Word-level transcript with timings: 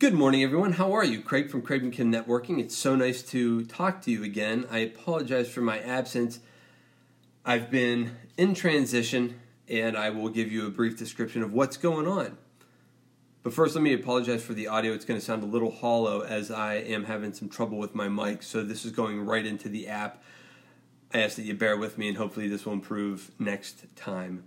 Good 0.00 0.14
morning, 0.14 0.44
everyone. 0.44 0.74
How 0.74 0.92
are 0.92 1.02
you? 1.02 1.20
Craig 1.20 1.50
from 1.50 1.60
Craig 1.60 1.90
Kim 1.90 2.12
Networking. 2.12 2.60
It's 2.60 2.76
so 2.76 2.94
nice 2.94 3.20
to 3.30 3.64
talk 3.64 4.00
to 4.02 4.12
you 4.12 4.22
again. 4.22 4.64
I 4.70 4.78
apologize 4.78 5.50
for 5.50 5.60
my 5.60 5.80
absence. 5.80 6.38
I've 7.44 7.68
been 7.68 8.12
in 8.36 8.54
transition, 8.54 9.40
and 9.66 9.96
I 9.96 10.10
will 10.10 10.28
give 10.28 10.52
you 10.52 10.68
a 10.68 10.70
brief 10.70 10.96
description 10.96 11.42
of 11.42 11.52
what's 11.52 11.76
going 11.76 12.06
on. 12.06 12.38
But 13.42 13.52
first, 13.52 13.74
let 13.74 13.82
me 13.82 13.92
apologize 13.92 14.44
for 14.44 14.54
the 14.54 14.68
audio. 14.68 14.92
It's 14.92 15.04
going 15.04 15.18
to 15.18 15.26
sound 15.26 15.42
a 15.42 15.46
little 15.46 15.72
hollow 15.72 16.20
as 16.20 16.52
I 16.52 16.74
am 16.74 17.06
having 17.06 17.32
some 17.32 17.48
trouble 17.48 17.78
with 17.78 17.96
my 17.96 18.08
mic, 18.08 18.44
so 18.44 18.62
this 18.62 18.84
is 18.84 18.92
going 18.92 19.26
right 19.26 19.44
into 19.44 19.68
the 19.68 19.88
app. 19.88 20.22
I 21.12 21.22
ask 21.22 21.34
that 21.34 21.42
you 21.42 21.54
bear 21.54 21.76
with 21.76 21.98
me, 21.98 22.06
and 22.06 22.18
hopefully, 22.18 22.46
this 22.46 22.64
will 22.64 22.74
improve 22.74 23.32
next 23.40 23.84
time. 23.96 24.44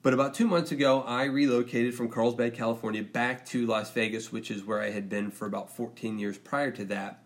But 0.00 0.14
about 0.14 0.34
two 0.34 0.46
months 0.46 0.70
ago, 0.70 1.02
I 1.02 1.24
relocated 1.24 1.94
from 1.94 2.08
Carlsbad, 2.08 2.54
California, 2.54 3.02
back 3.02 3.44
to 3.46 3.66
Las 3.66 3.90
Vegas, 3.90 4.30
which 4.30 4.50
is 4.50 4.64
where 4.64 4.80
I 4.80 4.90
had 4.90 5.08
been 5.08 5.30
for 5.30 5.46
about 5.46 5.74
14 5.74 6.18
years 6.18 6.38
prior 6.38 6.70
to 6.70 6.84
that. 6.86 7.22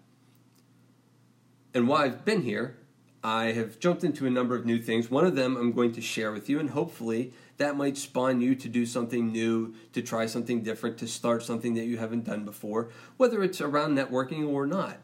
And 1.75 1.87
while 1.87 2.03
I've 2.03 2.25
been 2.25 2.43
here, 2.43 2.79
I 3.23 3.53
have 3.53 3.79
jumped 3.79 4.05
into 4.05 4.27
a 4.27 4.31
number 4.31 4.57
of 4.57 4.67
new 4.67 4.81
things. 4.81 5.11
One 5.11 5.25
of 5.25 5.37
them 5.37 5.57
I'm 5.57 5.73
going 5.73 5.93
to 5.93 6.01
share 6.01 6.33
with 6.33 6.49
you, 6.49 6.59
and 6.59 6.71
hopefully 6.71 7.33
that 7.59 7.77
might 7.77 7.97
spawn 7.97 8.41
you 8.41 8.55
to 8.57 8.69
do 8.69 8.85
something 8.87 9.31
new, 9.31 9.75
to 9.93 10.03
try 10.03 10.27
something 10.27 10.63
different, 10.63 10.99
to 10.99 11.07
start 11.07 11.43
something 11.43 11.75
that 11.75 11.85
you 11.85 11.99
haven't 11.99 12.25
done 12.25 12.45
before, 12.45 12.91
whether 13.19 13.43
it's 13.43 13.61
around 13.61 13.97
networking 13.97 14.49
or 14.49 14.67
not. 14.67 14.97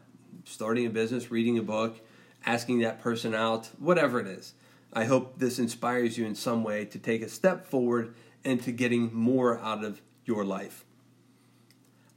Starting 0.43 0.85
a 0.85 0.89
business, 0.89 1.31
reading 1.31 1.57
a 1.57 1.63
book, 1.63 2.01
asking 2.45 2.79
that 2.79 2.99
person 2.99 3.35
out, 3.35 3.67
whatever 3.77 4.19
it 4.19 4.27
is. 4.27 4.53
I 4.91 5.05
hope 5.05 5.37
this 5.37 5.59
inspires 5.59 6.17
you 6.17 6.25
in 6.25 6.35
some 6.35 6.63
way 6.63 6.85
to 6.85 6.97
take 6.97 7.21
a 7.21 7.29
step 7.29 7.67
forward 7.67 8.15
and 8.43 8.61
to 8.63 8.71
getting 8.71 9.13
more 9.13 9.59
out 9.59 9.83
of 9.83 10.01
your 10.25 10.43
life. 10.43 10.83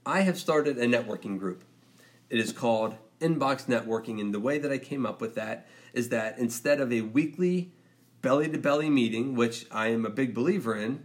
I 0.06 0.22
have 0.22 0.38
started 0.38 0.78
a 0.78 0.86
networking 0.86 1.38
group. 1.38 1.64
It 2.30 2.40
is 2.40 2.52
called 2.52 2.96
Inbox 3.20 3.66
Networking, 3.66 4.20
and 4.20 4.32
the 4.32 4.40
way 4.40 4.58
that 4.58 4.72
I 4.72 4.78
came 4.78 5.04
up 5.04 5.20
with 5.20 5.34
that 5.34 5.66
is 5.92 6.08
that 6.08 6.38
instead 6.38 6.80
of 6.80 6.92
a 6.92 7.02
weekly 7.02 7.72
belly 8.22 8.48
to 8.48 8.58
belly 8.58 8.88
meeting, 8.88 9.34
which 9.34 9.66
I 9.70 9.88
am 9.88 10.06
a 10.06 10.10
big 10.10 10.34
believer 10.34 10.74
in, 10.74 11.04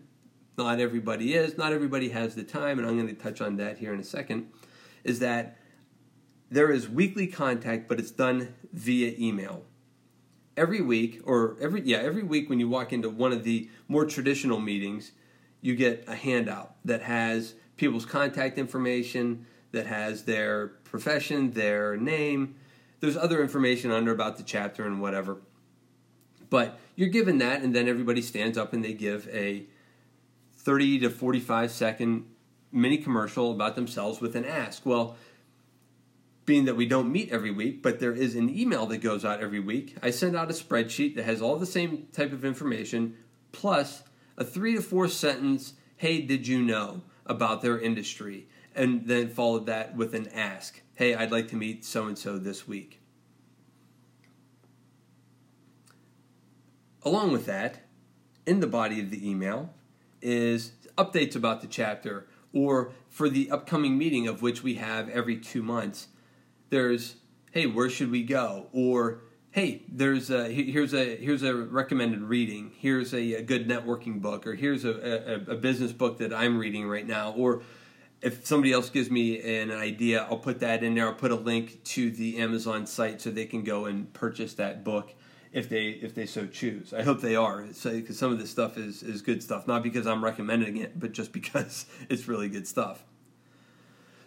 not 0.58 0.80
everybody 0.80 1.34
is, 1.34 1.58
not 1.58 1.74
everybody 1.74 2.10
has 2.10 2.34
the 2.34 2.44
time, 2.44 2.80
and 2.80 2.88
I'm 2.88 2.96
going 2.96 3.14
to 3.14 3.22
touch 3.22 3.42
on 3.42 3.58
that 3.58 3.78
here 3.78 3.94
in 3.94 4.00
a 4.00 4.06
second, 4.06 4.50
is 5.04 5.20
that 5.20 5.58
there 6.50 6.72
is 6.72 6.88
weekly 6.88 7.28
contact, 7.28 7.90
but 7.90 8.00
it's 8.00 8.12
done 8.12 8.56
via 8.72 9.14
email 9.20 9.66
every 10.58 10.82
week 10.82 11.22
or 11.24 11.56
every 11.62 11.82
yeah 11.82 11.98
every 11.98 12.24
week 12.24 12.50
when 12.50 12.60
you 12.60 12.68
walk 12.68 12.92
into 12.92 13.10
one 13.10 13.32
of 13.32 13.44
the 13.44 13.70
more 13.88 14.06
traditional 14.06 14.60
meetings 14.60 15.12
you 15.62 15.76
get 15.76 16.04
a 16.08 16.16
handout 16.16 16.76
that 16.84 17.02
has 17.02 17.54
people's 17.78 18.06
contact 18.06 18.58
information 18.58 19.46
that 19.72 19.88
has 19.88 20.24
their 20.24 20.68
profession 20.68 21.52
their 21.52 21.98
name. 21.98 22.56
There's 23.00 23.18
other 23.18 23.42
information 23.42 23.92
under 23.92 24.12
about 24.12 24.38
the 24.38 24.44
chapter 24.44 24.86
and 24.86 25.02
whatever. 25.02 25.38
But 26.50 26.80
you're 26.96 27.10
given 27.10 27.38
that 27.40 27.62
and 27.62 27.76
then 27.76 27.88
everybody 27.88 28.22
stands 28.22 28.58
up 28.58 28.74
and 28.74 28.84
they 28.84 28.94
give 28.94 29.28
a 29.30 29.66
30 30.54 31.00
to 31.00 31.10
45 31.10 31.72
second 31.72 32.26
mini 32.72 32.98
commercial 32.98 33.52
about 33.52 33.76
themselves 33.76 34.20
with 34.20 34.36
an 34.36 34.46
ask. 34.46 34.86
Well 34.86 35.16
being 36.48 36.64
that 36.64 36.78
we 36.78 36.86
don't 36.86 37.12
meet 37.12 37.30
every 37.30 37.52
week, 37.52 37.84
but 37.84 38.00
there 38.00 38.14
is 38.14 38.34
an 38.34 38.50
email 38.50 38.86
that 38.86 39.00
goes 39.00 39.26
out 39.26 39.42
every 39.42 39.60
week. 39.60 39.98
I 40.02 40.12
send 40.12 40.36
out 40.36 40.50
a 40.50 40.54
spreadsheet 40.54 41.16
that 41.16 41.26
has 41.26 41.42
all 41.42 41.58
the 41.58 41.66
same 41.66 42.08
type 42.14 42.32
of 42.32 42.46
information, 42.46 43.18
plus 43.52 44.02
a 44.38 44.46
three 44.46 44.74
to 44.74 44.82
four 44.82 45.10
sentence, 45.10 45.74
hey, 45.98 46.22
did 46.22 46.48
you 46.48 46.64
know 46.64 47.02
about 47.26 47.62
their 47.62 47.78
industry? 47.78 48.48
And 48.74 49.08
then 49.08 49.28
followed 49.28 49.66
that 49.66 49.98
with 49.98 50.16
an 50.16 50.30
ask, 50.30 50.82
hey, 50.96 51.16
I'd 51.16 51.34
like 51.34 51.50
to 51.50 51.58
meet 51.58 51.84
so 51.84 52.08
and 52.08 52.18
so 52.18 52.38
this 52.38 52.66
week. 52.66 53.02
Along 57.04 57.34
with 57.34 57.46
that, 57.46 57.88
in 58.46 58.62
the 58.62 58.68
body 58.68 59.02
of 59.02 59.12
the 59.12 59.30
email 59.30 59.74
is 60.22 60.72
updates 60.98 61.36
about 61.36 61.60
the 61.60 61.68
chapter 61.68 62.30
or 62.54 62.94
for 63.10 63.28
the 63.28 63.52
upcoming 63.52 63.98
meeting 63.98 64.30
of 64.30 64.42
which 64.42 64.64
we 64.64 64.76
have 64.76 65.10
every 65.10 65.36
two 65.36 65.62
months 65.62 66.08
there's 66.70 67.16
hey 67.52 67.66
where 67.66 67.90
should 67.90 68.12
we 68.12 68.24
go? 68.24 68.68
Or 68.72 69.22
hey 69.52 69.84
there's 69.88 70.30
a 70.30 70.50
here's 70.50 70.94
a 70.94 71.16
here's 71.16 71.44
a 71.44 71.56
recommended 71.56 72.22
reading. 72.22 72.72
Here's 72.78 73.14
a, 73.14 73.36
a 73.36 73.42
good 73.42 73.68
networking 73.68 74.22
book. 74.22 74.46
Or 74.46 74.56
here's 74.56 74.86
a, 74.86 74.92
a, 75.50 75.54
a, 75.54 75.56
business 75.56 75.92
book 75.92 76.20
that 76.20 76.34
i'm 76.34 76.58
reading 76.58 76.88
right 76.88 77.08
now. 77.08 77.32
Or 77.32 77.64
if 78.22 78.46
somebody 78.46 78.74
else 78.74 78.90
gives 78.90 79.10
me 79.10 79.42
an 79.60 79.72
idea 79.72 80.28
i'll 80.30 80.38
put 80.38 80.60
that 80.60 80.84
in 80.84 80.96
there. 80.96 81.08
I'll 81.08 81.14
put 81.14 81.32
a 81.32 81.36
link 81.36 81.84
to 81.86 82.12
the 82.12 82.40
amazon 82.40 82.86
site 82.86 83.22
so 83.22 83.32
they 83.32 83.46
can 83.46 83.64
go 83.64 83.86
and 83.86 84.12
purchase 84.14 84.54
that 84.56 84.84
book 84.84 85.14
if 85.54 85.70
they 85.70 85.88
if 85.90 86.14
they 86.14 86.26
so 86.26 86.46
choose. 86.46 86.94
I 86.94 87.04
hope 87.04 87.22
they 87.22 87.36
are. 87.36 87.64
Because 87.64 88.20
some 88.20 88.32
of 88.32 88.40
this 88.40 88.52
stuff 88.52 88.78
is 88.78 89.02
is 89.02 89.22
good 89.22 89.42
stuff. 89.42 89.68
Not 89.68 89.82
because 89.82 90.06
i'm 90.06 90.24
recommending 90.24 90.78
it 90.78 91.00
but 91.00 91.14
just 91.14 91.32
because 91.40 91.86
it's 92.10 92.28
really 92.28 92.50
good 92.50 92.68
stuff. 92.68 93.04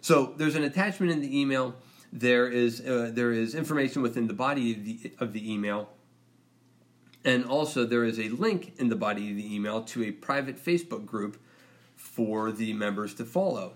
So 0.01 0.33
there's 0.35 0.55
an 0.55 0.63
attachment 0.63 1.11
in 1.11 1.21
the 1.21 1.39
email 1.39 1.75
there 2.11 2.47
is 2.47 2.81
uh, 2.81 3.11
there 3.13 3.31
is 3.31 3.55
information 3.55 4.01
within 4.01 4.27
the 4.27 4.33
body 4.33 4.73
of 4.73 4.85
the, 4.85 5.11
of 5.19 5.33
the 5.33 5.51
email, 5.51 5.89
and 7.23 7.45
also 7.45 7.85
there 7.85 8.03
is 8.03 8.19
a 8.19 8.29
link 8.29 8.73
in 8.77 8.89
the 8.89 8.95
body 8.95 9.31
of 9.31 9.37
the 9.37 9.55
email 9.55 9.81
to 9.83 10.03
a 10.03 10.11
private 10.11 10.63
Facebook 10.63 11.05
group 11.05 11.37
for 11.95 12.51
the 12.51 12.73
members 12.73 13.13
to 13.15 13.25
follow. 13.25 13.73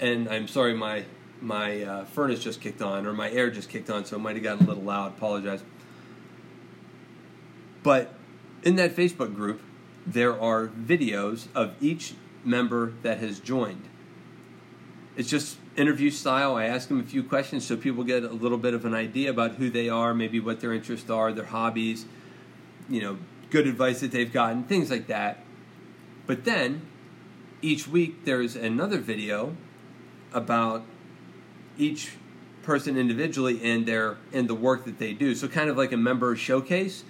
And 0.00 0.28
I'm 0.28 0.48
sorry, 0.48 0.74
my 0.74 1.04
my 1.40 1.82
uh, 1.82 2.04
furnace 2.06 2.42
just 2.42 2.60
kicked 2.60 2.80
on, 2.80 3.06
or 3.06 3.12
my 3.12 3.30
air 3.30 3.50
just 3.50 3.68
kicked 3.68 3.90
on, 3.90 4.04
so 4.04 4.16
it 4.16 4.20
might 4.20 4.36
have 4.36 4.42
gotten 4.42 4.64
a 4.64 4.68
little 4.68 4.84
loud. 4.84 5.16
Apologize. 5.16 5.62
But 7.82 8.14
in 8.62 8.76
that 8.76 8.96
Facebook 8.96 9.34
group, 9.34 9.60
there 10.06 10.40
are 10.40 10.68
videos 10.68 11.48
of 11.54 11.74
each 11.82 12.14
member 12.44 12.94
that 13.02 13.18
has 13.18 13.40
joined. 13.40 13.88
It's 15.16 15.30
just 15.30 15.58
interview 15.76 16.10
style. 16.10 16.56
I 16.56 16.64
ask 16.64 16.88
them 16.88 17.00
a 17.00 17.04
few 17.04 17.22
questions 17.22 17.64
so 17.64 17.76
people 17.76 18.04
get 18.04 18.24
a 18.24 18.28
little 18.28 18.58
bit 18.58 18.74
of 18.74 18.84
an 18.84 18.94
idea 18.94 19.30
about 19.30 19.52
who 19.52 19.70
they 19.70 19.88
are, 19.88 20.12
maybe 20.14 20.40
what 20.40 20.60
their 20.60 20.72
interests 20.72 21.08
are, 21.10 21.32
their 21.32 21.44
hobbies, 21.44 22.06
you 22.88 23.00
know, 23.00 23.18
good 23.50 23.66
advice 23.66 24.00
that 24.00 24.10
they've 24.10 24.32
gotten, 24.32 24.64
things 24.64 24.90
like 24.90 25.06
that. 25.06 25.44
But 26.26 26.44
then 26.44 26.82
each 27.62 27.86
week 27.86 28.24
there's 28.24 28.56
another 28.56 28.98
video 28.98 29.56
about 30.32 30.84
each 31.78 32.12
person 32.62 32.96
individually 32.96 33.62
and 33.62 33.86
their 33.86 34.16
and 34.32 34.48
the 34.48 34.54
work 34.54 34.84
that 34.84 34.98
they 34.98 35.12
do. 35.12 35.34
So 35.34 35.46
kind 35.46 35.70
of 35.70 35.76
like 35.76 35.92
a 35.92 35.96
member 35.96 36.34
showcase. 36.34 37.04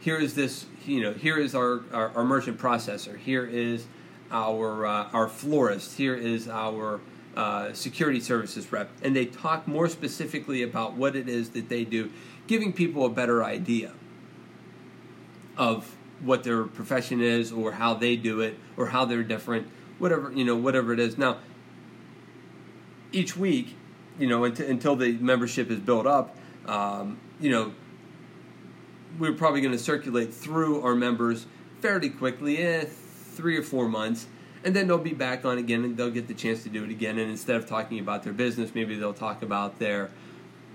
Here 0.00 0.18
is 0.18 0.34
this, 0.34 0.66
you 0.86 1.00
know, 1.00 1.12
here 1.12 1.38
is 1.38 1.54
our, 1.54 1.80
our, 1.92 2.10
our 2.10 2.24
merchant 2.24 2.58
processor. 2.58 3.16
Here 3.18 3.44
is 3.44 3.86
our 4.30 4.86
uh, 4.86 5.08
our 5.12 5.28
florist. 5.28 5.96
Here 5.96 6.14
is 6.14 6.48
our 6.48 7.00
uh, 7.38 7.72
security 7.72 8.18
services 8.18 8.72
rep, 8.72 8.90
and 9.00 9.14
they 9.14 9.24
talk 9.24 9.68
more 9.68 9.88
specifically 9.88 10.60
about 10.60 10.94
what 10.94 11.14
it 11.14 11.28
is 11.28 11.50
that 11.50 11.68
they 11.68 11.84
do, 11.84 12.10
giving 12.48 12.72
people 12.72 13.06
a 13.06 13.08
better 13.08 13.44
idea 13.44 13.92
of 15.56 15.96
what 16.20 16.42
their 16.42 16.64
profession 16.64 17.20
is 17.20 17.52
or 17.52 17.70
how 17.70 17.94
they 17.94 18.16
do 18.16 18.40
it 18.40 18.58
or 18.76 18.86
how 18.86 19.04
they're 19.04 19.22
different, 19.22 19.68
whatever 20.00 20.32
you 20.32 20.44
know, 20.44 20.56
whatever 20.56 20.92
it 20.92 20.98
is. 20.98 21.16
Now, 21.16 21.38
each 23.12 23.36
week, 23.36 23.76
you 24.18 24.26
know, 24.26 24.42
until, 24.42 24.96
the 24.96 25.12
membership 25.12 25.70
is 25.70 25.78
built 25.78 26.08
up, 26.08 26.36
um, 26.66 27.20
you 27.38 27.52
know, 27.52 27.72
we're 29.16 29.32
probably 29.32 29.60
going 29.60 29.70
to 29.70 29.78
circulate 29.78 30.34
through 30.34 30.82
our 30.82 30.96
members 30.96 31.46
fairly 31.80 32.10
quickly, 32.10 32.58
eh, 32.58 32.84
three 32.84 33.56
or 33.56 33.62
four 33.62 33.88
months 33.88 34.26
and 34.64 34.74
then 34.74 34.86
they'll 34.86 34.98
be 34.98 35.14
back 35.14 35.44
on 35.44 35.58
again 35.58 35.84
and 35.84 35.96
they'll 35.96 36.10
get 36.10 36.28
the 36.28 36.34
chance 36.34 36.62
to 36.64 36.68
do 36.68 36.84
it 36.84 36.90
again. 36.90 37.18
And 37.18 37.30
instead 37.30 37.56
of 37.56 37.66
talking 37.66 37.98
about 37.98 38.22
their 38.22 38.32
business 38.32 38.74
maybe 38.74 38.96
they'll 38.96 39.14
talk 39.14 39.42
about 39.42 39.78
their 39.78 40.10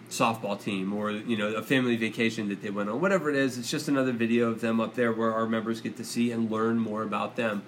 softball 0.09 0.61
team 0.61 0.93
or 0.93 1.11
you 1.11 1.35
know 1.35 1.47
a 1.55 1.63
family 1.63 1.95
vacation 1.95 2.49
that 2.49 2.61
they 2.61 2.69
went 2.69 2.89
on. 2.89 3.01
Whatever 3.01 3.29
it 3.29 3.35
is 3.35 3.57
it's 3.57 3.69
just 3.69 3.87
another 3.87 4.11
video 4.11 4.49
of 4.49 4.61
them 4.61 4.79
up 4.79 4.95
there 4.95 5.11
where 5.11 5.33
our 5.33 5.45
members 5.45 5.81
get 5.81 5.97
to 5.97 6.05
see 6.05 6.31
and 6.31 6.51
learn 6.51 6.79
more 6.79 7.03
about 7.03 7.35
them. 7.35 7.63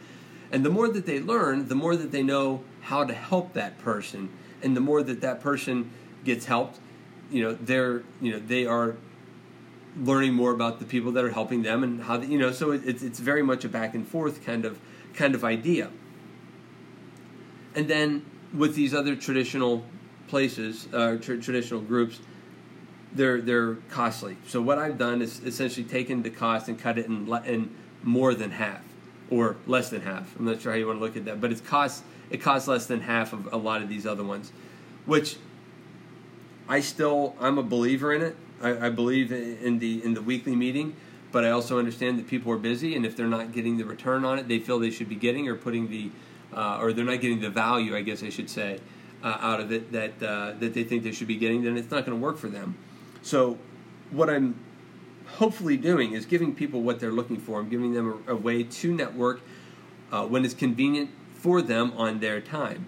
And 0.52 0.64
the 0.64 0.70
more 0.70 0.88
that 0.88 1.06
they 1.06 1.20
learn 1.20 1.68
the 1.68 1.76
more 1.76 1.96
that 1.96 2.12
they 2.12 2.24
know 2.24 2.64
how 2.82 3.04
to 3.04 3.14
help 3.14 3.54
that 3.54 3.80
person. 3.80 4.30
And 4.62 4.76
the 4.76 4.82
more 4.82 5.04
that 5.04 5.22
that 5.22 5.42
person 5.42 5.92
gets 6.24 6.46
helped 6.46 6.80
you 7.32 7.44
know 7.44 7.54
they're 7.54 8.04
you 8.22 8.32
know 8.32 8.40
they 8.40 8.66
are 8.66 8.96
learning 9.98 10.34
more 10.34 10.52
about 10.52 10.80
the 10.80 10.86
people 10.86 11.12
that 11.14 11.24
are 11.24 11.32
helping 11.32 11.64
them 11.64 11.84
and 11.84 12.04
how 12.04 12.20
you 12.22 12.38
know 12.38 12.52
so 12.52 12.72
it's 12.72 13.02
it's 13.02 13.20
very 13.20 13.42
much 13.42 13.64
a 13.64 13.70
back 13.70 13.96
and 13.96 14.08
forth 14.08 14.44
kind 14.46 14.66
of 14.66 14.80
kind 15.14 15.34
of 15.36 15.44
idea 15.44 15.90
and 17.76 17.88
then 17.88 18.26
with 18.54 18.76
these 18.76 18.94
other 18.94 19.16
traditional 19.16 19.84
places, 20.28 20.88
uh, 20.94 21.18
tra- 21.18 21.40
traditional 21.40 21.82
groups, 21.82 22.20
they're 23.14 23.42
they're 23.42 23.76
costly. 23.90 24.38
So 24.48 24.62
what 24.62 24.78
I've 24.78 24.98
done 24.98 25.22
is 25.22 25.42
essentially 25.44 25.86
taken 25.86 26.24
the 26.24 26.30
cost 26.30 26.68
and 26.68 26.80
cut 26.80 26.98
it 26.98 27.06
in, 27.06 27.30
le- 27.30 27.44
in 27.44 27.74
more 28.04 28.34
than 28.34 28.52
half 28.52 28.82
or 29.30 29.56
less 29.66 29.90
than 29.90 30.02
half. 30.02 30.38
I'm 30.38 30.46
not 30.46 30.62
sure 30.62 30.72
how 30.72 30.78
you 30.78 30.88
want 30.88 31.00
to 31.00 31.06
look 31.06 31.18
at 31.18 31.26
that, 31.26 31.42
but 31.42 31.52
it's 31.52 31.62
cost 31.62 32.04
it 32.30 32.42
costs 32.42 32.68
less 32.68 32.86
than 32.86 33.02
half 33.02 33.34
of 33.34 33.52
a 33.54 33.58
lot 33.58 33.82
of 33.82 33.90
these 33.90 34.06
other 34.06 34.24
ones, 34.24 34.52
which 35.06 35.38
I 36.68 36.80
still 36.80 37.36
I'm 37.40 37.58
a 37.58 37.64
believer 37.64 38.14
in 38.14 38.22
it. 38.22 38.36
I, 38.62 38.88
I 38.88 38.90
believe 38.90 39.32
in 39.32 39.80
the 39.80 40.04
in 40.04 40.14
the 40.14 40.22
weekly 40.22 40.56
meeting, 40.56 40.96
but 41.32 41.46
I 41.46 41.52
also 41.52 41.80
understand 41.80 42.20
that 42.20 42.28
people 42.28 42.52
are 42.52 42.58
busy, 42.58 42.96
and 42.96 43.06
if 43.06 43.16
they're 43.16 43.28
not 43.28 43.52
getting 43.52 43.78
the 43.78 43.86
return 43.86 44.26
on 44.26 44.40
it, 44.40 44.48
they 44.48 44.60
feel 44.60 44.80
they 44.80 44.92
should 44.92 45.10
be 45.10 45.16
getting 45.16 45.48
or 45.48 45.56
putting 45.56 45.90
the 45.90 46.12
uh, 46.54 46.80
or 46.82 46.94
they're 46.94 47.06
not 47.06 47.22
getting 47.22 47.42
the 47.42 47.50
value, 47.50 47.96
I 47.96 48.02
guess 48.02 48.24
I 48.24 48.30
should 48.30 48.50
say, 48.50 48.80
uh, 49.24 49.38
out 49.40 49.60
of 49.60 49.72
it 49.72 49.92
that 49.92 50.22
uh, 50.22 50.54
that 50.60 50.74
they 50.74 50.84
think 50.84 51.04
they 51.04 51.12
should 51.12 51.28
be 51.28 51.38
getting, 51.38 51.64
then 51.64 51.78
it's 51.78 51.92
not 51.92 52.06
going 52.06 52.18
to 52.18 52.24
work 52.24 52.38
for 52.38 52.48
them. 52.48 52.78
So, 53.22 53.58
what 54.12 54.30
I'm 54.30 54.60
hopefully 55.26 55.78
doing 55.78 56.14
is 56.14 56.26
giving 56.26 56.54
people 56.54 56.82
what 56.82 57.00
they're 57.00 57.12
looking 57.12 57.38
for. 57.38 57.60
I'm 57.60 57.70
giving 57.70 57.94
them 57.94 58.24
a, 58.28 58.34
a 58.34 58.36
way 58.36 58.64
to 58.64 58.94
network 58.94 59.42
uh, 60.12 60.26
when 60.26 60.46
it's 60.46 60.54
convenient 60.54 61.10
for 61.34 61.62
them 61.62 61.92
on 61.98 62.20
their 62.20 62.40
time. 62.40 62.88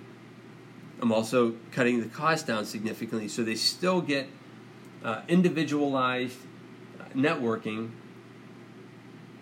I'm 1.01 1.11
also 1.11 1.55
cutting 1.71 2.01
the 2.01 2.07
cost 2.07 2.47
down 2.47 2.65
significantly 2.65 3.27
so 3.27 3.43
they 3.43 3.55
still 3.55 4.01
get 4.01 4.27
uh, 5.03 5.21
individualized 5.27 6.37
uh, 6.99 7.03
networking, 7.15 7.91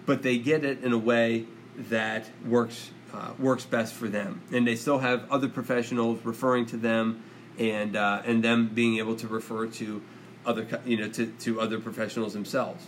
but 0.06 0.22
they 0.22 0.38
get 0.38 0.66
it 0.66 0.84
in 0.84 0.92
a 0.92 0.98
way 0.98 1.46
that 1.78 2.30
works 2.46 2.92
uh, 3.16 3.32
works 3.40 3.66
best 3.66 3.94
for 3.94 4.10
them, 4.10 4.42
and 4.52 4.68
they 4.68 4.76
still 4.76 5.00
have 5.00 5.30
other 5.32 5.48
professionals 5.48 6.20
referring 6.26 6.66
to 6.68 6.78
them, 6.78 7.24
and 7.58 7.96
uh, 7.96 8.22
and 8.26 8.44
them 8.44 8.68
being 8.68 8.98
able 8.98 9.16
to 9.16 9.28
refer 9.28 9.68
to 9.68 10.02
other 10.46 10.68
you 10.86 10.98
know 10.98 11.08
to, 11.10 11.28
to 11.28 11.62
other 11.62 11.80
professionals 11.80 12.34
themselves. 12.34 12.86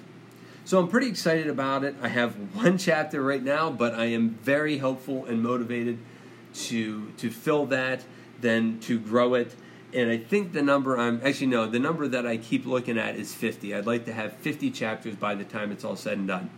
So 0.65 0.79
I'm 0.79 0.89
pretty 0.89 1.07
excited 1.07 1.47
about 1.47 1.85
it. 1.85 1.95
I 2.01 2.09
have 2.09 2.35
one 2.56 2.77
chapter 2.77 3.21
right 3.21 3.41
now, 3.41 3.71
but 3.71 3.94
I 3.94 4.06
am 4.06 4.31
very 4.31 4.79
hopeful 4.79 5.25
and 5.25 5.41
motivated 5.41 5.97
to 6.65 7.12
to 7.18 7.29
fill 7.29 7.65
that, 7.68 8.03
then 8.41 8.79
to 8.81 9.00
grow 9.00 9.33
it. 9.35 9.56
And 9.94 10.12
I 10.12 10.18
think 10.18 10.51
the 10.51 10.62
number 10.62 10.97
I'm 10.97 11.21
actually 11.24 11.47
no, 11.47 11.68
the 11.68 11.79
number 11.79 12.06
that 12.09 12.27
I 12.27 12.35
keep 12.35 12.65
looking 12.65 12.97
at 12.97 13.15
is 13.15 13.33
50. 13.33 13.74
I'd 13.74 13.85
like 13.85 14.03
to 14.06 14.13
have 14.13 14.33
50 14.33 14.71
chapters 14.71 15.15
by 15.15 15.35
the 15.35 15.45
time 15.45 15.71
it's 15.71 15.85
all 15.85 15.95
said 15.95 16.18
and 16.18 16.27
done. 16.27 16.50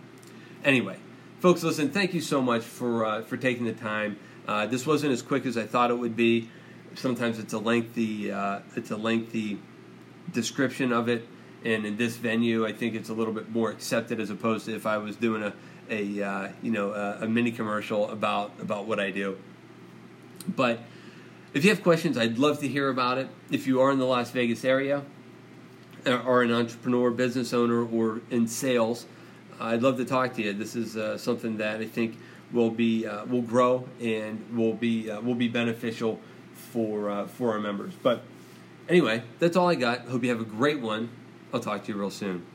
Anyway, 0.64 0.98
folks, 1.40 1.64
listen. 1.64 1.90
Thank 1.90 2.14
you 2.14 2.22
so 2.22 2.42
much 2.42 2.64
for 2.64 3.06
uh, 3.06 3.22
for 3.24 3.38
taking 3.38 3.66
the 3.66 3.74
time. 3.74 4.18
Uh, 4.48 4.66
this 4.66 4.86
wasn't 4.86 5.14
as 5.14 5.22
quick 5.22 5.46
as 5.46 5.58
I 5.58 5.66
thought 5.66 5.92
it 5.92 5.98
would 5.98 6.16
be. 6.16 6.50
Sometimes 6.96 7.40
it's 7.40 7.54
a 7.54 7.60
lengthy 7.60 8.32
uh, 8.32 8.60
it's 8.76 8.92
a 8.92 8.98
lengthy 8.98 9.60
description 10.32 10.92
of 10.92 11.10
it 11.10 11.28
and 11.64 11.86
in 11.86 11.98
this 11.98 12.16
venue, 12.16 12.66
I 12.66 12.72
think 12.72 12.96
it's 12.96 13.10
a 13.10 13.14
little 13.14 13.34
bit 13.34 13.50
more 13.50 13.70
accepted 13.70 14.20
as 14.20 14.30
opposed 14.30 14.66
to 14.66 14.76
if 14.76 14.86
I 14.86 14.98
was 14.98 15.16
doing 15.16 15.44
a, 15.44 15.54
a 15.90 16.24
uh, 16.24 16.52
you 16.62 16.72
know 16.72 16.92
a, 16.92 17.24
a, 17.24 17.28
mini 17.28 17.52
commercial 17.52 18.10
about 18.10 18.52
about 18.62 18.86
what 18.86 19.00
I 19.00 19.12
do. 19.12 19.38
But 20.48 20.80
if 21.54 21.64
you 21.66 21.70
have 21.72 21.84
questions, 21.84 22.18
I'd 22.18 22.38
love 22.38 22.60
to 22.60 22.68
hear 22.68 22.90
about 22.90 23.18
it. 23.18 23.28
If 23.52 23.68
you 23.68 23.82
are 23.82 23.92
in 23.92 24.00
the 24.00 24.06
Las 24.06 24.32
Vegas 24.32 24.64
area, 24.64 25.04
or 26.06 26.44
an 26.44 26.54
entrepreneur, 26.54 27.12
business 27.12 27.54
owner, 27.54 27.86
or 27.86 28.22
in 28.30 28.48
sales, 28.48 29.06
I'd 29.60 29.82
love 29.82 29.98
to 29.98 30.06
talk 30.06 30.34
to 30.36 30.42
you. 30.42 30.54
This 30.54 30.76
is 30.76 30.96
uh, 30.96 31.18
something 31.18 31.58
that 31.58 31.82
I 31.82 31.86
think 31.86 32.18
will 32.52 32.72
be 32.72 33.06
uh, 33.06 33.26
will 33.26 33.42
grow 33.42 33.88
and 34.02 34.44
will 34.56 34.74
be 34.74 35.10
uh, 35.10 35.20
will 35.22 35.36
be 35.36 35.48
beneficial 35.48 36.20
for 36.72 37.10
uh, 37.10 37.28
for 37.28 37.52
our 37.52 37.60
members. 37.60 37.94
But 38.02 38.22
anyway, 38.88 39.24
that's 39.40 39.58
all 39.58 39.70
I 39.70 39.76
got. 39.76 40.02
Hope 40.02 40.24
you 40.24 40.30
have 40.30 40.42
a 40.42 40.46
great 40.46 40.80
one. 40.80 41.10
I'll 41.54 41.60
talk 41.60 41.84
to 41.86 41.92
you 41.92 42.00
real 42.00 42.12
soon. 42.12 42.46